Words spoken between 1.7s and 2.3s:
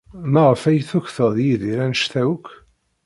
anect-a